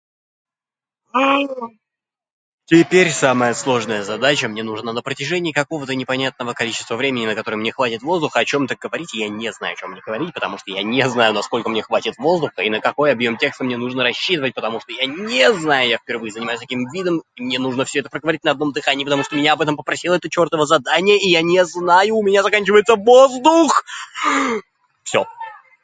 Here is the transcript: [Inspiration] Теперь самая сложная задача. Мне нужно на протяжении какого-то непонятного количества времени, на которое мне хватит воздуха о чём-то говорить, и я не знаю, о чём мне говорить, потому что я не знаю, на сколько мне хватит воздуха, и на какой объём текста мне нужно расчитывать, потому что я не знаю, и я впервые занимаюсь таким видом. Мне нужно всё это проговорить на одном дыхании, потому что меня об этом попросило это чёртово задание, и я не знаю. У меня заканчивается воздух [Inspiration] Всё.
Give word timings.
[Inspiration] 0.01 2.65
Теперь 2.65 3.09
самая 3.11 3.53
сложная 3.53 4.01
задача. 4.03 4.47
Мне 4.47 4.63
нужно 4.63 4.93
на 4.93 5.01
протяжении 5.03 5.51
какого-то 5.51 5.93
непонятного 5.93 6.53
количества 6.53 6.95
времени, 6.95 7.25
на 7.27 7.35
которое 7.35 7.57
мне 7.57 7.71
хватит 7.73 8.01
воздуха 8.01 8.39
о 8.39 8.45
чём-то 8.45 8.75
говорить, 8.77 9.13
и 9.13 9.19
я 9.19 9.27
не 9.29 9.51
знаю, 9.53 9.73
о 9.73 9.75
чём 9.75 9.91
мне 9.91 9.99
говорить, 10.03 10.33
потому 10.33 10.57
что 10.57 10.71
я 10.71 10.81
не 10.81 11.07
знаю, 11.09 11.33
на 11.33 11.41
сколько 11.43 11.69
мне 11.69 11.81
хватит 11.83 12.17
воздуха, 12.17 12.61
и 12.63 12.69
на 12.71 12.79
какой 12.79 13.11
объём 13.11 13.35
текста 13.37 13.63
мне 13.65 13.77
нужно 13.77 14.01
расчитывать, 14.03 14.53
потому 14.55 14.79
что 14.79 14.91
я 14.93 15.05
не 15.05 15.51
знаю, 15.53 15.87
и 15.87 15.91
я 15.91 15.97
впервые 15.99 16.31
занимаюсь 16.31 16.61
таким 16.61 16.85
видом. 16.93 17.21
Мне 17.37 17.59
нужно 17.59 17.83
всё 17.85 17.99
это 17.99 18.09
проговорить 18.09 18.43
на 18.45 18.49
одном 18.51 18.71
дыхании, 18.71 19.03
потому 19.03 19.21
что 19.23 19.35
меня 19.35 19.53
об 19.53 19.61
этом 19.61 19.75
попросило 19.77 20.15
это 20.15 20.27
чёртово 20.29 20.65
задание, 20.65 21.17
и 21.21 21.29
я 21.29 21.41
не 21.43 21.63
знаю. 21.65 22.15
У 22.15 22.23
меня 22.23 22.41
заканчивается 22.41 22.95
воздух 22.95 23.83
[Inspiration] 24.41 25.03
Всё. 25.03 25.25